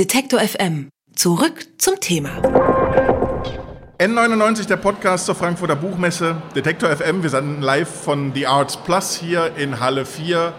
Detektor 0.00 0.40
FM. 0.40 0.88
Zurück 1.14 1.66
zum 1.76 2.00
Thema. 2.00 2.30
N99, 3.98 4.66
der 4.66 4.78
Podcast 4.78 5.26
zur 5.26 5.34
Frankfurter 5.34 5.76
Buchmesse. 5.76 6.36
Detektor 6.56 6.88
FM, 6.88 7.22
wir 7.22 7.28
senden 7.28 7.60
live 7.60 7.86
von 7.86 8.32
The 8.34 8.46
Arts 8.46 8.78
Plus 8.78 9.16
hier 9.16 9.54
in 9.58 9.78
Halle 9.78 10.06
4. 10.06 10.54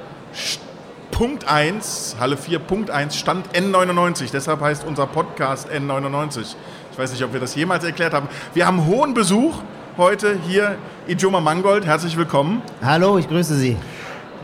Punkt 1.10 1.48
1, 1.48 2.18
Halle 2.20 2.38
4, 2.38 2.60
Punkt 2.60 2.92
1, 2.92 3.18
Stand 3.18 3.48
N99. 3.56 4.30
Deshalb 4.32 4.62
heißt 4.62 4.86
unser 4.86 5.08
Podcast 5.08 5.72
N99. 5.72 6.56
Ich 6.92 7.00
weiß 7.00 7.12
nicht, 7.12 7.24
ob 7.24 7.34
wir 7.34 7.40
das 7.40 7.56
jemals 7.56 7.84
erklärt 7.84 8.14
haben. 8.14 8.30
Wir 8.54 8.68
haben 8.68 8.86
hohen 8.86 9.16
Besuch 9.16 9.56
heute 9.98 10.38
hier. 10.48 10.78
Ijoma 11.08 11.42
Mangold, 11.42 11.88
herzlich 11.88 12.16
willkommen. 12.16 12.62
Hallo, 12.84 13.18
ich 13.18 13.28
grüße 13.28 13.56
Sie. 13.56 13.76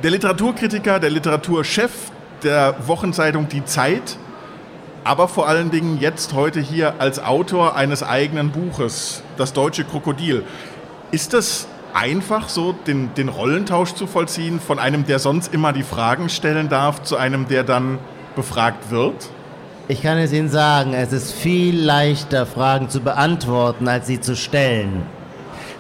Der 0.02 0.10
Literaturkritiker, 0.10 1.00
der 1.00 1.12
Literaturchef 1.12 1.92
der 2.42 2.76
Wochenzeitung 2.88 3.48
Die 3.48 3.64
Zeit, 3.64 4.18
aber 5.08 5.30
vor 5.30 5.48
allen 5.48 5.72
Dingen 5.72 6.00
jetzt 6.02 6.34
heute 6.34 6.60
hier 6.60 6.96
als 7.00 7.24
Autor 7.24 7.78
eines 7.78 8.04
eigenen 8.04 8.52
Buches, 8.52 9.24
Das 9.38 9.54
Deutsche 9.54 9.86
Krokodil. 9.86 10.44
Ist 11.12 11.32
das 11.34 11.70
einfach 11.94 12.50
so, 12.50 12.74
den, 12.74 13.14
den 13.14 13.30
Rollentausch 13.30 13.94
zu 13.94 14.06
vollziehen 14.06 14.60
von 14.60 14.80
einem, 14.80 15.06
der 15.06 15.20
sonst 15.20 15.54
immer 15.54 15.72
die 15.72 15.84
Fragen 15.84 16.28
stellen 16.28 16.68
darf, 16.68 17.04
zu 17.04 17.16
einem, 17.16 17.48
der 17.48 17.64
dann 17.64 18.00
befragt 18.36 18.92
wird? 18.92 19.30
Ich 19.88 20.02
kann 20.02 20.18
es 20.18 20.34
Ihnen 20.34 20.50
sagen, 20.50 20.94
es 20.94 21.14
ist 21.14 21.32
viel 21.32 21.82
leichter, 21.82 22.46
Fragen 22.46 22.90
zu 22.90 23.00
beantworten, 23.00 23.88
als 23.88 24.08
sie 24.08 24.20
zu 24.20 24.36
stellen. 24.36 25.04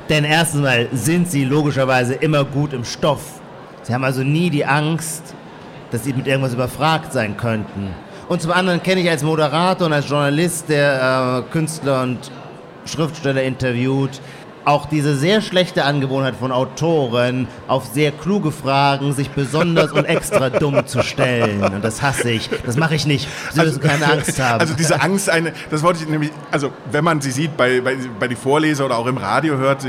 Denn 0.08 0.24
erstens 0.24 0.62
mal 0.62 0.88
sind 0.94 1.30
Sie 1.30 1.44
logischerweise 1.44 2.14
immer 2.14 2.46
gut 2.46 2.72
im 2.72 2.86
Stoff. 2.86 3.42
Sie 3.84 3.94
haben 3.94 4.06
also 4.06 4.24
nie 4.24 4.50
die 4.50 4.66
Angst, 4.66 5.36
dass 5.92 6.06
Sie 6.06 6.14
mit 6.14 6.28
irgendwas 6.28 6.54
überfragt 6.54 7.12
sein 7.12 7.36
könnten. 7.36 7.94
Und 8.30 8.42
zum 8.42 8.52
anderen 8.52 8.84
kenne 8.84 9.02
ich 9.02 9.10
als 9.10 9.24
Moderator 9.24 9.88
und 9.88 9.94
als 9.94 10.10
Journalist, 10.10 10.68
der 10.68 11.44
äh, 11.48 11.52
Künstler 11.52 12.04
und 12.04 12.20
Schriftsteller 12.86 13.44
interviewt, 13.44 14.22
auch 14.68 14.86
diese 14.86 15.16
sehr 15.16 15.42
schlechte 15.42 15.86
Angewohnheit 15.86 16.36
von 16.36 16.52
Autoren, 16.52 17.48
auf 17.70 17.86
sehr 17.86 18.12
kluge 18.12 18.52
Fragen 18.52 19.14
sich 19.14 19.30
besonders 19.30 19.94
und 19.94 20.04
extra 20.04 20.50
dumm 20.60 20.86
zu 20.86 21.04
stellen. 21.04 21.64
Und 21.64 21.82
das 21.86 22.02
hasse 22.02 22.32
ich. 22.32 22.50
Das 22.66 22.76
mache 22.76 22.96
ich 22.96 23.06
nicht. 23.06 23.30
Sie 23.54 23.62
müssen 23.62 23.82
also, 23.82 23.88
keine 23.88 24.06
Angst 24.12 24.42
haben. 24.42 24.60
Also 24.60 24.74
diese 24.74 25.02
Angst, 25.02 25.30
eine, 25.30 25.54
das 25.70 25.84
wollte 25.84 26.04
ich 26.04 26.10
nämlich, 26.10 26.32
also 26.52 26.72
wenn 26.92 27.06
man 27.06 27.22
sie 27.22 27.32
sieht 27.32 27.56
bei, 27.56 27.80
bei, 27.80 27.96
bei 28.20 28.28
die 28.28 28.36
Vorleser 28.36 28.86
oder 28.86 28.98
auch 28.98 29.08
im 29.08 29.16
Radio 29.16 29.56
hört, 29.56 29.86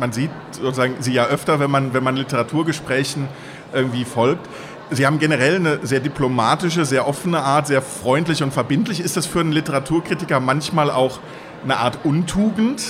man 0.00 0.12
sieht 0.12 0.30
sozusagen 0.52 0.94
sie 1.00 1.12
ja 1.12 1.26
öfter, 1.26 1.60
wenn 1.60 1.70
man, 1.70 1.92
wenn 1.92 2.02
man 2.02 2.16
Literaturgesprächen 2.16 3.28
irgendwie 3.74 4.06
folgt. 4.06 4.48
Sie 4.92 5.06
haben 5.06 5.18
generell 5.18 5.56
eine 5.56 5.78
sehr 5.82 6.00
diplomatische, 6.00 6.84
sehr 6.84 7.08
offene 7.08 7.40
Art, 7.40 7.66
sehr 7.66 7.82
freundlich 7.82 8.42
und 8.42 8.52
verbindlich. 8.52 9.00
Ist 9.00 9.16
das 9.16 9.26
für 9.26 9.40
einen 9.40 9.52
Literaturkritiker 9.52 10.38
manchmal 10.40 10.90
auch 10.90 11.18
eine 11.64 11.78
Art 11.78 11.98
Untugend? 12.04 12.82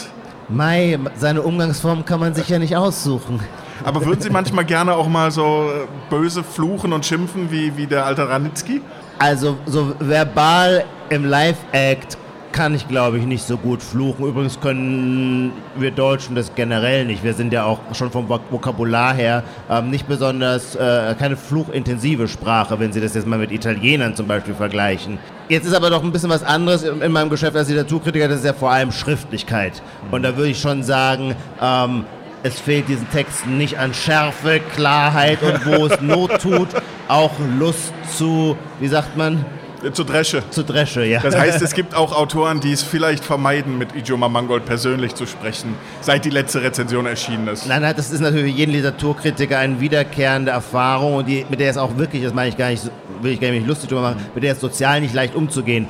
Mai, 0.48 0.98
seine 1.16 1.42
Umgangsform 1.42 2.04
kann 2.04 2.20
man 2.20 2.34
sich 2.34 2.48
ja 2.48 2.58
nicht 2.58 2.76
aussuchen. 2.76 3.40
Aber 3.84 4.04
würden 4.04 4.20
Sie 4.20 4.30
manchmal 4.30 4.64
gerne 4.64 4.94
auch 4.94 5.08
mal 5.08 5.30
so 5.30 5.70
böse 6.10 6.42
fluchen 6.42 6.92
und 6.92 7.06
schimpfen 7.06 7.50
wie, 7.50 7.76
wie 7.76 7.86
der 7.86 8.06
alte 8.06 8.28
Ranitzky? 8.28 8.80
Also 9.18 9.56
so 9.66 9.94
verbal 9.98 10.84
im 11.10 11.24
Live-Act 11.24 12.18
kann 12.52 12.74
ich, 12.74 12.86
glaube 12.86 13.18
ich, 13.18 13.24
nicht 13.24 13.44
so 13.46 13.56
gut 13.56 13.82
fluchen. 13.82 14.26
Übrigens 14.26 14.60
können 14.60 15.52
wir 15.76 15.90
Deutschen 15.90 16.34
das 16.34 16.54
generell 16.54 17.04
nicht. 17.06 17.24
Wir 17.24 17.34
sind 17.34 17.52
ja 17.52 17.64
auch 17.64 17.80
schon 17.94 18.10
vom 18.10 18.28
Vokabular 18.28 19.14
her 19.14 19.42
ähm, 19.70 19.90
nicht 19.90 20.06
besonders, 20.06 20.76
äh, 20.76 21.14
keine 21.18 21.36
fluchintensive 21.36 22.28
Sprache, 22.28 22.78
wenn 22.78 22.92
Sie 22.92 23.00
das 23.00 23.14
jetzt 23.14 23.26
mal 23.26 23.38
mit 23.38 23.50
Italienern 23.50 24.14
zum 24.14 24.26
Beispiel 24.26 24.54
vergleichen. 24.54 25.18
Jetzt 25.48 25.66
ist 25.66 25.74
aber 25.74 25.90
doch 25.90 26.02
ein 26.02 26.12
bisschen 26.12 26.30
was 26.30 26.44
anderes 26.44 26.82
in 26.84 27.12
meinem 27.12 27.30
Geschäft 27.30 27.56
als 27.56 27.68
Literaturkritiker, 27.68 28.28
das 28.28 28.38
ist 28.40 28.46
ja 28.46 28.52
vor 28.52 28.70
allem 28.70 28.92
Schriftlichkeit. 28.92 29.82
Und 30.10 30.22
da 30.22 30.36
würde 30.36 30.50
ich 30.50 30.60
schon 30.60 30.82
sagen, 30.82 31.34
ähm, 31.60 32.04
es 32.42 32.58
fehlt 32.58 32.88
diesen 32.88 33.08
Texten 33.10 33.56
nicht 33.58 33.78
an 33.78 33.94
Schärfe, 33.94 34.60
Klarheit 34.74 35.42
und 35.42 35.64
wo 35.66 35.86
es 35.86 36.00
Not 36.00 36.40
tut, 36.40 36.68
auch 37.08 37.32
Lust 37.58 37.92
zu, 38.16 38.56
wie 38.80 38.88
sagt 38.88 39.16
man, 39.16 39.44
zu 39.92 40.04
Dresche. 40.04 40.42
Zu 40.50 40.62
Dresche, 40.64 41.04
ja. 41.04 41.20
Das 41.20 41.36
heißt, 41.36 41.60
es 41.62 41.74
gibt 41.74 41.94
auch 41.94 42.12
Autoren, 42.16 42.60
die 42.60 42.72
es 42.72 42.82
vielleicht 42.82 43.24
vermeiden, 43.24 43.78
mit 43.78 43.94
Ijoma 43.96 44.28
Mangold 44.28 44.64
persönlich 44.64 45.14
zu 45.14 45.26
sprechen, 45.26 45.74
seit 46.00 46.24
die 46.24 46.30
letzte 46.30 46.62
Rezension 46.62 47.06
erschienen 47.06 47.48
ist. 47.48 47.66
Nein, 47.66 47.82
nein, 47.82 47.94
das 47.96 48.12
ist 48.12 48.20
natürlich 48.20 48.52
für 48.52 48.58
jeden 48.58 48.72
Literaturkritiker 48.72 49.58
eine 49.58 49.80
wiederkehrende 49.80 50.52
Erfahrung 50.52 51.16
und 51.16 51.28
die, 51.28 51.44
mit 51.48 51.60
der 51.60 51.70
es 51.70 51.76
auch 51.76 51.96
wirklich, 51.96 52.22
das 52.22 52.34
meine 52.34 52.50
ich 52.50 52.56
gar 52.56 52.70
nicht, 52.70 52.90
will 53.20 53.32
ich 53.32 53.40
gar 53.40 53.50
nicht 53.50 53.66
lustig 53.66 53.88
drüber 53.88 54.02
machen, 54.02 54.26
mit 54.34 54.44
der 54.44 54.52
es 54.52 54.60
sozial 54.60 55.00
nicht 55.00 55.14
leicht 55.14 55.34
umzugehen. 55.34 55.86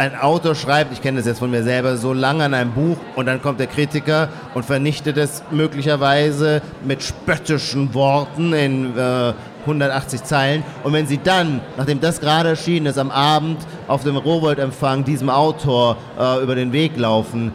Ein 0.00 0.18
Autor 0.18 0.54
schreibt, 0.54 0.94
ich 0.94 1.02
kenne 1.02 1.18
das 1.18 1.26
jetzt 1.26 1.40
von 1.40 1.50
mir 1.50 1.62
selber, 1.62 1.98
so 1.98 2.14
lange 2.14 2.44
an 2.44 2.54
einem 2.54 2.72
Buch 2.72 2.96
und 3.16 3.26
dann 3.26 3.42
kommt 3.42 3.60
der 3.60 3.66
Kritiker 3.66 4.30
und 4.54 4.64
vernichtet 4.64 5.18
es 5.18 5.42
möglicherweise 5.50 6.62
mit 6.82 7.02
spöttischen 7.02 7.92
Worten 7.92 8.54
in 8.54 8.96
äh, 8.96 9.34
180 9.60 10.24
Zeilen. 10.24 10.62
Und 10.84 10.94
wenn 10.94 11.06
Sie 11.06 11.20
dann, 11.22 11.60
nachdem 11.76 12.00
das 12.00 12.18
gerade 12.18 12.48
erschienen 12.48 12.86
ist, 12.86 12.96
am 12.96 13.10
Abend 13.10 13.58
auf 13.88 14.02
dem 14.02 14.16
Rowold-Empfang 14.16 15.04
diesem 15.04 15.28
Autor 15.28 15.98
äh, 16.18 16.42
über 16.42 16.54
den 16.54 16.72
Weg 16.72 16.96
laufen, 16.96 17.52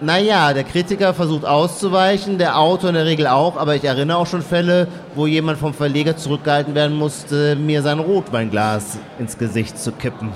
naja, 0.00 0.52
der 0.54 0.64
Kritiker 0.64 1.14
versucht 1.14 1.44
auszuweichen, 1.44 2.38
der 2.38 2.58
Autor 2.58 2.88
in 2.88 2.96
der 2.96 3.06
Regel 3.06 3.28
auch, 3.28 3.56
aber 3.56 3.76
ich 3.76 3.84
erinnere 3.84 4.16
auch 4.16 4.26
schon 4.26 4.42
Fälle, 4.42 4.88
wo 5.14 5.28
jemand 5.28 5.60
vom 5.60 5.72
Verleger 5.72 6.16
zurückgehalten 6.16 6.74
werden 6.74 6.96
musste, 6.96 7.54
mir 7.54 7.82
sein 7.82 8.00
Rotweinglas 8.00 8.98
ins 9.20 9.38
Gesicht 9.38 9.78
zu 9.78 9.92
kippen. 9.92 10.32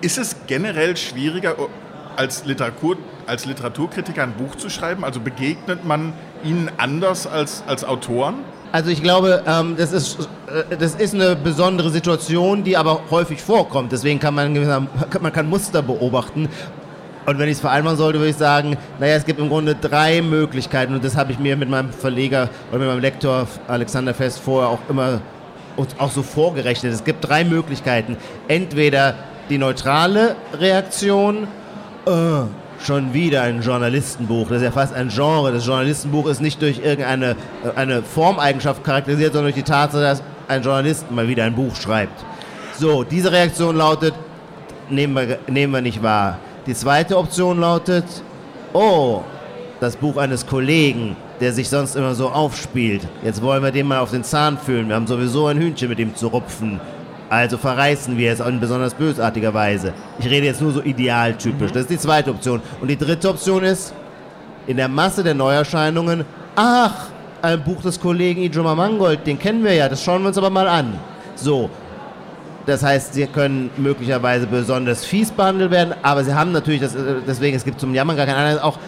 Ist 0.00 0.18
es 0.18 0.36
generell 0.46 0.96
schwieriger, 0.96 1.56
als, 2.16 2.44
Literatur, 2.44 2.96
als 3.26 3.46
Literaturkritiker 3.46 4.22
ein 4.22 4.34
Buch 4.34 4.54
zu 4.56 4.68
schreiben? 4.68 5.04
Also 5.04 5.20
begegnet 5.20 5.84
man 5.84 6.12
ihnen 6.44 6.70
anders 6.76 7.26
als, 7.26 7.62
als 7.66 7.84
Autoren? 7.84 8.36
Also 8.72 8.90
ich 8.90 9.02
glaube, 9.02 9.42
ähm, 9.46 9.76
das, 9.76 9.92
ist, 9.92 10.28
äh, 10.48 10.76
das 10.76 10.94
ist 10.96 11.14
eine 11.14 11.36
besondere 11.36 11.90
Situation, 11.90 12.64
die 12.64 12.76
aber 12.76 13.00
häufig 13.10 13.40
vorkommt. 13.40 13.92
Deswegen 13.92 14.20
kann 14.20 14.34
man, 14.34 14.88
man 15.20 15.32
kann 15.32 15.48
Muster 15.48 15.82
beobachten. 15.82 16.48
Und 17.26 17.38
wenn 17.38 17.48
ich 17.48 17.54
es 17.54 17.60
vereinbaren 17.60 17.96
sollte, 17.96 18.18
würde 18.18 18.30
ich 18.30 18.36
sagen, 18.36 18.76
naja, 19.00 19.16
es 19.16 19.24
gibt 19.24 19.40
im 19.40 19.48
Grunde 19.48 19.74
drei 19.74 20.22
Möglichkeiten 20.22 20.94
und 20.94 21.04
das 21.04 21.16
habe 21.16 21.32
ich 21.32 21.40
mir 21.40 21.56
mit 21.56 21.68
meinem 21.68 21.90
Verleger 21.90 22.48
oder 22.70 22.78
mit 22.78 22.88
meinem 22.88 23.00
Lektor 23.00 23.48
Alexander 23.66 24.14
Fest 24.14 24.38
vorher 24.38 24.68
auch 24.68 24.78
immer 24.88 25.20
auch 25.98 26.10
so 26.10 26.22
vorgerechnet. 26.22 26.92
Es 26.92 27.04
gibt 27.04 27.28
drei 27.28 27.44
Möglichkeiten. 27.44 28.16
Entweder 28.48 29.14
die 29.48 29.58
neutrale 29.58 30.36
Reaktion, 30.58 31.46
äh, 32.06 32.10
Schon 32.84 33.14
wieder 33.14 33.42
ein 33.42 33.62
Journalistenbuch. 33.62 34.48
Das 34.48 34.58
ist 34.58 34.64
ja 34.64 34.70
fast 34.70 34.94
ein 34.94 35.08
Genre. 35.08 35.50
Das 35.50 35.66
Journalistenbuch 35.66 36.26
ist 36.26 36.40
nicht 36.40 36.60
durch 36.60 36.78
irgendeine 36.78 37.30
äh, 37.64 37.70
eine 37.74 38.02
Formeigenschaft 38.02 38.84
charakterisiert, 38.84 39.32
sondern 39.32 39.52
durch 39.52 39.64
die 39.64 39.68
Tatsache, 39.68 40.02
dass 40.02 40.22
ein 40.46 40.62
Journalist 40.62 41.10
mal 41.10 41.26
wieder 41.26 41.44
ein 41.44 41.54
Buch 41.54 41.74
schreibt. 41.74 42.24
So, 42.78 43.02
diese 43.02 43.32
Reaktion 43.32 43.76
lautet, 43.76 44.14
nehmen 44.90 45.14
wir, 45.14 45.38
nehmen 45.48 45.72
wir 45.72 45.80
nicht 45.80 46.02
wahr. 46.02 46.38
Die 46.66 46.74
zweite 46.74 47.16
Option 47.16 47.60
lautet, 47.60 48.04
oh, 48.72 49.22
das 49.80 49.96
Buch 49.96 50.16
eines 50.18 50.46
Kollegen, 50.46 51.16
der 51.40 51.52
sich 51.52 51.68
sonst 51.68 51.96
immer 51.96 52.14
so 52.14 52.28
aufspielt. 52.28 53.02
Jetzt 53.24 53.42
wollen 53.42 53.62
wir 53.62 53.72
den 53.72 53.86
mal 53.86 54.00
auf 54.00 54.10
den 54.10 54.22
Zahn 54.24 54.58
fühlen. 54.58 54.88
Wir 54.88 54.96
haben 54.96 55.06
sowieso 55.06 55.46
ein 55.46 55.58
Hühnchen 55.58 55.88
mit 55.88 55.98
ihm 55.98 56.14
zu 56.14 56.28
rupfen. 56.28 56.80
Also 57.28 57.58
verreißen 57.58 58.16
wir 58.16 58.32
es 58.32 58.40
in 58.40 58.60
besonders 58.60 58.94
bösartiger 58.94 59.52
Weise. 59.52 59.92
Ich 60.18 60.26
rede 60.26 60.46
jetzt 60.46 60.60
nur 60.60 60.72
so 60.72 60.82
idealtypisch. 60.82 61.70
Mhm. 61.70 61.74
Das 61.74 61.82
ist 61.82 61.90
die 61.90 61.98
zweite 61.98 62.30
Option. 62.30 62.60
Und 62.80 62.88
die 62.88 62.96
dritte 62.96 63.28
Option 63.28 63.64
ist, 63.64 63.92
in 64.66 64.76
der 64.76 64.88
Masse 64.88 65.22
der 65.22 65.34
Neuerscheinungen, 65.34 66.24
ach, 66.54 67.08
ein 67.42 67.62
Buch 67.62 67.82
des 67.82 68.00
Kollegen 68.00 68.42
Ijoma 68.42 68.74
Mangold, 68.74 69.26
den 69.26 69.38
kennen 69.38 69.62
wir 69.62 69.74
ja, 69.74 69.88
das 69.88 70.02
schauen 70.02 70.22
wir 70.22 70.28
uns 70.28 70.38
aber 70.38 70.50
mal 70.50 70.66
an. 70.66 70.98
So. 71.34 71.70
Das 72.64 72.82
heißt, 72.82 73.14
sie 73.14 73.26
können 73.26 73.70
möglicherweise 73.76 74.46
besonders 74.48 75.04
fies 75.04 75.30
behandelt 75.30 75.70
werden, 75.70 75.94
aber 76.02 76.24
sie 76.24 76.34
haben 76.34 76.50
natürlich, 76.50 76.80
das, 76.80 76.96
deswegen, 77.24 77.56
es 77.56 77.64
gibt 77.64 77.78
zum 77.78 77.94
Jammern 77.94 78.16
gar 78.16 78.26
keinen 78.26 78.38
anderen, 78.38 78.58
auch 78.58 78.78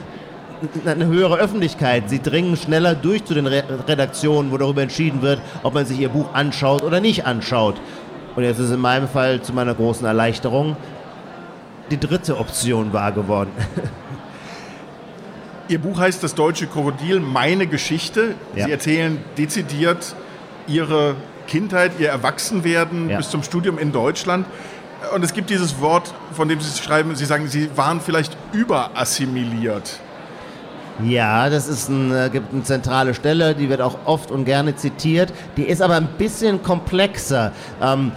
eine 0.84 1.06
höhere 1.06 1.36
Öffentlichkeit. 1.36 2.10
Sie 2.10 2.20
dringen 2.20 2.56
schneller 2.56 2.96
durch 2.96 3.24
zu 3.24 3.34
den 3.34 3.46
Redaktionen, 3.46 4.50
wo 4.50 4.56
darüber 4.56 4.82
entschieden 4.82 5.22
wird, 5.22 5.40
ob 5.62 5.74
man 5.74 5.86
sich 5.86 6.00
ihr 6.00 6.08
Buch 6.08 6.34
anschaut 6.34 6.82
oder 6.82 6.98
nicht 6.98 7.24
anschaut. 7.26 7.76
Und 8.36 8.44
jetzt 8.44 8.58
ist 8.58 8.70
in 8.70 8.80
meinem 8.80 9.08
Fall 9.08 9.42
zu 9.42 9.52
meiner 9.52 9.74
großen 9.74 10.06
Erleichterung 10.06 10.76
die 11.90 11.98
dritte 11.98 12.38
Option 12.38 12.92
wahr 12.92 13.12
geworden. 13.12 13.50
Ihr 15.68 15.80
Buch 15.80 15.98
heißt 15.98 16.22
Das 16.22 16.34
deutsche 16.34 16.66
Krokodil, 16.66 17.20
meine 17.20 17.66
Geschichte. 17.66 18.34
Ja. 18.54 18.66
Sie 18.66 18.72
erzählen 18.72 19.18
dezidiert 19.36 20.14
Ihre 20.66 21.14
Kindheit, 21.46 21.92
Ihr 21.98 22.08
Erwachsenwerden 22.08 23.10
ja. 23.10 23.18
bis 23.18 23.30
zum 23.30 23.42
Studium 23.42 23.78
in 23.78 23.92
Deutschland. 23.92 24.46
Und 25.14 25.24
es 25.24 25.32
gibt 25.32 25.50
dieses 25.50 25.80
Wort, 25.80 26.12
von 26.32 26.48
dem 26.48 26.60
Sie 26.60 26.82
schreiben, 26.82 27.14
Sie 27.16 27.24
sagen, 27.24 27.48
Sie 27.48 27.70
waren 27.76 28.00
vielleicht 28.00 28.36
überassimiliert. 28.52 30.00
Ja, 31.04 31.48
das 31.48 31.68
ist 31.68 31.88
ein, 31.88 32.12
äh, 32.12 32.28
gibt 32.32 32.52
eine 32.52 32.62
zentrale 32.62 33.14
Stelle, 33.14 33.54
die 33.54 33.68
wird 33.68 33.80
auch 33.80 33.96
oft 34.04 34.30
und 34.30 34.44
gerne 34.44 34.74
zitiert. 34.74 35.32
Die 35.56 35.62
ist 35.64 35.80
aber 35.80 35.96
ein 35.96 36.08
bisschen 36.18 36.62
komplexer. 36.62 37.52
Ähm, 37.80 38.12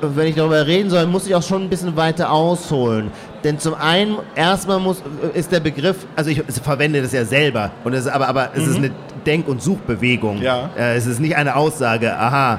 wenn 0.00 0.28
ich 0.28 0.36
darüber 0.36 0.66
reden 0.66 0.90
soll, 0.90 1.06
muss 1.06 1.26
ich 1.26 1.34
auch 1.34 1.42
schon 1.42 1.62
ein 1.64 1.68
bisschen 1.68 1.96
weiter 1.96 2.30
ausholen. 2.30 3.10
Denn 3.44 3.58
zum 3.58 3.74
einen, 3.74 4.18
erstmal 4.34 4.78
muss, 4.78 5.02
ist 5.34 5.52
der 5.52 5.60
Begriff, 5.60 6.06
also 6.14 6.30
ich 6.30 6.42
verwende 6.62 7.02
das 7.02 7.12
ja 7.12 7.24
selber, 7.24 7.70
und 7.84 7.92
es, 7.92 8.06
aber, 8.06 8.28
aber 8.28 8.50
es 8.54 8.66
ist 8.66 8.76
eine 8.76 8.90
Denk- 9.24 9.48
und 9.48 9.60
Suchbewegung. 9.60 10.40
Ja. 10.40 10.70
Äh, 10.78 10.96
es 10.96 11.06
ist 11.06 11.20
nicht 11.20 11.36
eine 11.36 11.56
Aussage, 11.56 12.16
aha, 12.16 12.54
äh, 12.54 12.58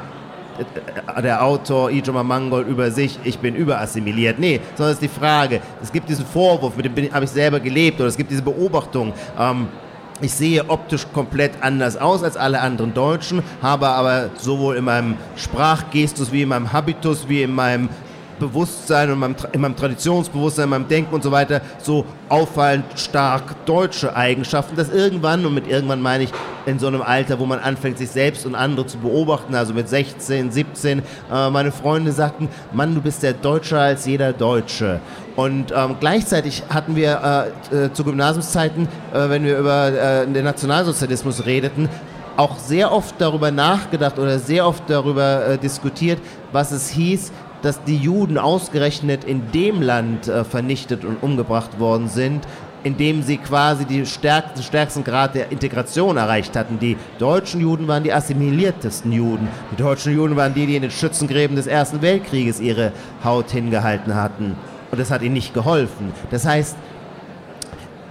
der 1.23 1.43
Autor 1.43 1.89
Ijoma 1.91 2.23
Mangold 2.23 2.67
über 2.67 2.91
sich, 2.91 3.19
ich 3.23 3.39
bin 3.39 3.55
überassimiliert. 3.55 4.39
Nee, 4.39 4.59
sondern 4.75 4.93
es 4.93 5.01
ist 5.01 5.13
die 5.13 5.19
Frage, 5.19 5.61
es 5.81 5.91
gibt 5.91 6.09
diesen 6.09 6.25
Vorwurf, 6.25 6.75
mit 6.75 6.85
dem 6.85 7.13
habe 7.13 7.25
ich 7.25 7.31
selber 7.31 7.59
gelebt, 7.59 7.99
oder 7.99 8.09
es 8.09 8.17
gibt 8.17 8.31
diese 8.31 8.41
Beobachtung, 8.41 9.13
ähm, 9.39 9.67
ich 10.19 10.33
sehe 10.33 10.67
optisch 10.67 11.05
komplett 11.13 11.51
anders 11.61 11.95
aus 11.95 12.23
als 12.23 12.37
alle 12.37 12.59
anderen 12.59 12.93
Deutschen, 12.93 13.43
habe 13.61 13.87
aber 13.87 14.31
sowohl 14.37 14.77
in 14.77 14.85
meinem 14.85 15.15
Sprachgestus 15.35 16.31
wie 16.31 16.41
in 16.41 16.49
meinem 16.49 16.73
Habitus 16.73 17.29
wie 17.29 17.43
in 17.43 17.53
meinem 17.53 17.89
Bewusstsein 18.39 19.11
und 19.11 19.19
meinem, 19.19 19.35
in 19.51 19.61
meinem 19.61 19.75
Traditionsbewusstsein, 19.75 20.65
in 20.65 20.69
meinem 20.69 20.87
Denken 20.87 21.13
und 21.13 21.23
so 21.23 21.31
weiter 21.31 21.61
so 21.81 22.05
auffallend 22.29 22.85
stark 22.95 23.65
deutsche 23.65 24.15
Eigenschaften, 24.15 24.75
dass 24.75 24.89
irgendwann, 24.89 25.45
und 25.45 25.53
mit 25.53 25.67
irgendwann 25.67 26.01
meine 26.01 26.25
ich 26.25 26.31
in 26.65 26.79
so 26.79 26.87
einem 26.87 27.01
Alter, 27.01 27.39
wo 27.39 27.45
man 27.45 27.59
anfängt, 27.59 27.97
sich 27.97 28.09
selbst 28.09 28.45
und 28.45 28.55
andere 28.55 28.85
zu 28.85 28.97
beobachten, 28.97 29.55
also 29.55 29.73
mit 29.73 29.87
16, 29.87 30.51
17, 30.51 30.99
äh, 30.99 31.49
meine 31.49 31.71
Freunde 31.71 32.11
sagten, 32.11 32.49
Mann, 32.73 32.93
du 32.93 33.01
bist 33.01 33.23
ja 33.23 33.33
deutscher 33.33 33.79
als 33.79 34.05
jeder 34.05 34.33
Deutsche. 34.33 34.99
Und 35.35 35.71
ähm, 35.75 35.95
gleichzeitig 35.99 36.63
hatten 36.69 36.95
wir 36.95 37.51
äh, 37.71 37.85
äh, 37.85 37.93
zu 37.93 38.03
Gymnasiumszeiten, 38.03 38.87
äh, 39.13 39.29
wenn 39.29 39.43
wir 39.43 39.57
über 39.59 39.87
äh, 39.87 40.27
den 40.27 40.43
Nationalsozialismus 40.43 41.45
redeten, 41.45 41.89
auch 42.37 42.57
sehr 42.57 42.91
oft 42.91 43.15
darüber 43.17 43.51
nachgedacht 43.51 44.19
oder 44.19 44.39
sehr 44.39 44.65
oft 44.67 44.83
darüber 44.87 45.47
äh, 45.47 45.57
diskutiert, 45.57 46.19
was 46.51 46.71
es 46.71 46.89
hieß, 46.89 47.31
dass 47.61 47.83
die 47.83 47.97
Juden 47.97 48.37
ausgerechnet 48.37 49.23
in 49.23 49.51
dem 49.51 49.81
Land 49.81 50.27
äh, 50.27 50.43
vernichtet 50.43 51.03
und 51.03 51.21
umgebracht 51.21 51.79
worden 51.79 52.07
sind, 52.07 52.47
in 52.83 52.95
dem 52.97 53.23
sie 53.23 53.37
quasi 53.37 53.85
die 53.85 54.05
stärksten, 54.05 54.63
stärksten 54.63 55.03
Grad 55.03 55.35
der 55.35 55.51
Integration 55.51 56.17
erreicht 56.17 56.55
hatten. 56.55 56.79
Die 56.79 56.95
deutschen 57.19 57.59
Juden 57.59 57.87
waren 57.87 58.03
die 58.03 58.13
assimiliertesten 58.13 59.11
Juden. 59.11 59.47
Die 59.71 59.81
deutschen 59.81 60.13
Juden 60.13 60.35
waren 60.35 60.53
die, 60.53 60.65
die 60.65 60.75
in 60.75 60.83
den 60.83 60.91
Schützengräben 60.91 61.55
des 61.55 61.67
Ersten 61.67 62.01
Weltkrieges 62.01 62.59
ihre 62.59 62.91
Haut 63.23 63.51
hingehalten 63.51 64.15
hatten. 64.15 64.55
Und 64.91 64.99
das 64.99 65.11
hat 65.11 65.21
ihnen 65.21 65.33
nicht 65.33 65.53
geholfen. 65.53 66.13
Das 66.31 66.45
heißt, 66.45 66.77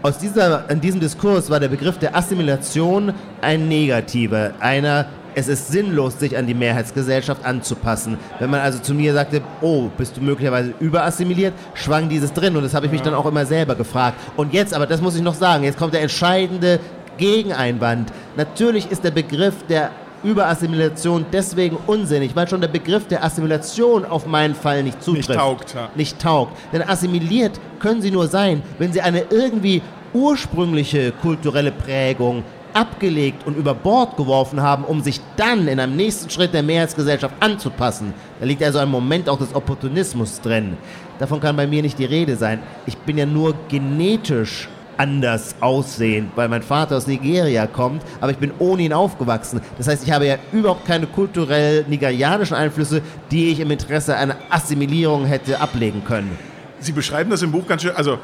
aus 0.02 0.18
dieser, 0.18 0.68
in 0.70 0.80
diesem 0.80 1.00
Diskurs 1.00 1.48
war 1.48 1.58
der 1.58 1.68
Begriff 1.68 1.98
der 1.98 2.14
Assimilation 2.14 3.14
ein 3.40 3.68
negativer, 3.68 4.52
einer, 4.60 5.06
es 5.36 5.48
ist 5.48 5.68
sinnlos, 5.68 6.18
sich 6.18 6.36
an 6.36 6.46
die 6.46 6.54
Mehrheitsgesellschaft 6.54 7.44
anzupassen. 7.44 8.16
Wenn 8.38 8.48
man 8.48 8.60
also 8.60 8.78
zu 8.78 8.94
mir 8.94 9.12
sagte, 9.12 9.42
oh, 9.60 9.90
bist 9.96 10.16
du 10.16 10.22
möglicherweise 10.22 10.72
überassimiliert, 10.80 11.52
schwang 11.74 12.08
dieses 12.08 12.32
drin 12.32 12.56
und 12.56 12.62
das 12.62 12.72
habe 12.72 12.86
ich 12.86 12.92
mich 12.92 13.02
dann 13.02 13.12
auch 13.12 13.26
immer 13.26 13.44
selber 13.44 13.74
gefragt. 13.74 14.18
Und 14.36 14.54
jetzt, 14.54 14.72
aber 14.72 14.86
das 14.86 15.02
muss 15.02 15.14
ich 15.14 15.20
noch 15.20 15.34
sagen, 15.34 15.64
jetzt 15.64 15.78
kommt 15.78 15.92
der 15.92 16.00
entscheidende 16.00 16.80
Gegeneinwand. 17.18 18.10
Natürlich 18.36 18.90
ist 18.90 19.04
der 19.04 19.10
Begriff 19.10 19.54
der 19.68 19.90
Überassimilation 20.24 21.26
deswegen 21.30 21.76
unsinnig, 21.86 22.34
weil 22.34 22.48
schon 22.48 22.62
der 22.62 22.68
Begriff 22.68 23.06
der 23.06 23.22
Assimilation 23.22 24.06
auf 24.06 24.26
meinen 24.26 24.54
Fall 24.54 24.82
nicht 24.82 25.02
zutrifft. 25.02 25.28
Nicht 25.28 25.38
taugt, 25.38 25.74
ja. 25.74 25.90
Nicht 25.94 26.18
taugt. 26.18 26.56
Denn 26.72 26.82
assimiliert 26.82 27.60
können 27.78 28.00
sie 28.00 28.10
nur 28.10 28.26
sein, 28.26 28.62
wenn 28.78 28.90
sie 28.90 29.02
eine 29.02 29.24
irgendwie 29.28 29.82
ursprüngliche 30.14 31.12
kulturelle 31.12 31.72
Prägung 31.72 32.42
abgelegt 32.76 33.46
und 33.46 33.56
über 33.56 33.74
Bord 33.74 34.16
geworfen 34.16 34.60
haben, 34.60 34.84
um 34.84 35.00
sich 35.00 35.20
dann 35.36 35.66
in 35.66 35.80
einem 35.80 35.96
nächsten 35.96 36.28
Schritt 36.30 36.52
der 36.52 36.62
Mehrheitsgesellschaft 36.62 37.34
anzupassen. 37.40 38.12
Da 38.38 38.46
liegt 38.46 38.62
also 38.62 38.78
ein 38.78 38.90
Moment 38.90 39.28
auch 39.28 39.38
des 39.38 39.54
Opportunismus 39.54 40.40
drin. 40.40 40.76
Davon 41.18 41.40
kann 41.40 41.56
bei 41.56 41.66
mir 41.66 41.80
nicht 41.82 41.98
die 41.98 42.04
Rede 42.04 42.36
sein. 42.36 42.58
Ich 42.84 42.96
bin 42.98 43.16
ja 43.16 43.24
nur 43.24 43.54
genetisch 43.68 44.68
anders 44.98 45.56
aussehen, 45.60 46.30
weil 46.36 46.48
mein 46.48 46.62
Vater 46.62 46.96
aus 46.96 47.06
Nigeria 47.06 47.66
kommt, 47.66 48.02
aber 48.20 48.30
ich 48.32 48.38
bin 48.38 48.50
ohne 48.58 48.82
ihn 48.82 48.92
aufgewachsen. 48.92 49.60
Das 49.78 49.88
heißt, 49.88 50.04
ich 50.06 50.12
habe 50.12 50.26
ja 50.26 50.36
überhaupt 50.52 50.86
keine 50.86 51.06
kulturell 51.06 51.84
nigerianischen 51.88 52.56
Einflüsse, 52.56 53.02
die 53.30 53.50
ich 53.50 53.60
im 53.60 53.70
Interesse 53.70 54.16
einer 54.16 54.36
Assimilierung 54.50 55.24
hätte 55.26 55.60
ablegen 55.60 56.02
können. 56.04 56.38
Sie 56.80 56.92
beschreiben 56.92 57.30
das 57.30 57.42
im 57.42 57.52
Buch 57.52 57.66
ganz 57.66 57.82
schön, 57.82 57.92
also 57.96 58.14
äh, 58.14 58.18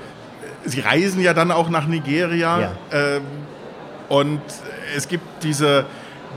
Sie 0.64 0.80
reisen 0.80 1.20
ja 1.22 1.34
dann 1.34 1.50
auch 1.50 1.68
nach 1.68 1.86
Nigeria 1.86 2.60
Ja. 2.60 2.70
ähm, 2.92 3.22
und 4.08 4.40
es 4.96 5.08
gibt 5.08 5.24
diese, 5.42 5.86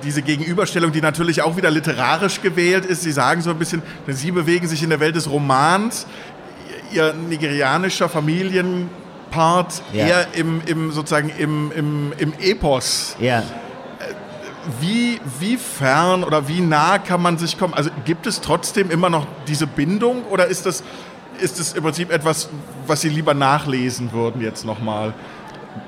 diese 0.04 0.22
Gegenüberstellung, 0.22 0.92
die 0.92 1.02
natürlich 1.02 1.42
auch 1.42 1.58
wieder 1.58 1.72
literarisch 1.72 2.42
gewählt 2.42 2.86
ist. 2.86 3.02
Sie 3.02 3.12
sagen 3.12 3.42
so 3.42 3.50
ein 3.50 3.58
bisschen, 3.60 3.82
Sie 4.08 4.32
bewegen 4.32 4.68
sich 4.68 4.84
in 4.84 4.90
der 4.90 5.00
Welt 5.00 5.16
des 5.16 5.30
Romans, 5.30 6.08
Ihr 6.92 7.14
nigerianischer 7.14 8.08
Familienpart 8.10 9.82
Ja. 9.92 10.06
eher 10.06 10.28
im, 10.34 10.62
im, 10.66 10.92
sozusagen 10.92 11.30
im, 11.38 11.72
im, 11.76 12.14
im 12.18 12.34
Epos. 12.40 13.16
Ja. 13.20 13.44
Wie, 14.80 15.20
wie 15.40 15.58
fern 15.58 16.24
oder 16.24 16.48
wie 16.48 16.60
nah 16.62 16.98
kann 16.98 17.22
man 17.22 17.38
sich 17.38 17.58
kommen? 17.58 17.74
Also 17.74 17.92
gibt 18.04 18.26
es 18.26 18.42
trotzdem 18.42 18.90
immer 18.90 19.10
noch 19.10 19.28
diese 19.48 19.68
Bindung 19.68 20.24
oder 20.26 20.48
ist 20.48 20.66
das, 20.66 20.84
ist 21.40 21.60
das 21.60 21.74
im 21.74 21.84
Prinzip 21.84 22.12
etwas, 22.12 22.50
was 22.88 23.02
Sie 23.02 23.10
lieber 23.10 23.34
nachlesen 23.36 24.12
würden 24.12 24.42
jetzt 24.42 24.66
nochmal? 24.66 25.14